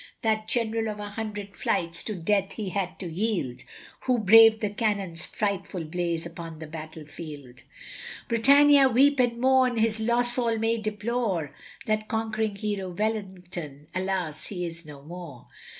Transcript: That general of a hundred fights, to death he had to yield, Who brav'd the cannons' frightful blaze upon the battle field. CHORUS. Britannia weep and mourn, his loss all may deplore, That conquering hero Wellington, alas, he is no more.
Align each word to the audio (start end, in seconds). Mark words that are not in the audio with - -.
That 0.23 0.47
general 0.47 0.89
of 0.89 0.99
a 0.99 1.11
hundred 1.11 1.55
fights, 1.55 2.03
to 2.05 2.15
death 2.15 2.53
he 2.53 2.69
had 2.69 2.97
to 2.97 3.05
yield, 3.05 3.63
Who 4.05 4.17
brav'd 4.17 4.61
the 4.61 4.71
cannons' 4.71 5.27
frightful 5.27 5.83
blaze 5.83 6.25
upon 6.25 6.57
the 6.57 6.65
battle 6.65 7.05
field. 7.05 7.57
CHORUS. 7.57 7.69
Britannia 8.27 8.89
weep 8.89 9.19
and 9.19 9.39
mourn, 9.39 9.77
his 9.77 9.99
loss 9.99 10.39
all 10.39 10.57
may 10.57 10.79
deplore, 10.79 11.53
That 11.85 12.07
conquering 12.07 12.55
hero 12.55 12.89
Wellington, 12.89 13.85
alas, 13.93 14.47
he 14.47 14.65
is 14.65 14.87
no 14.87 15.03
more. 15.03 15.45